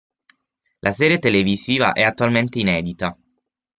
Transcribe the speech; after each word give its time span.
La 0.79 0.89
serie 0.91 1.19
televisiva 1.19 1.93
è 1.93 2.01
attualmente 2.01 2.57
inedita. 2.59 3.15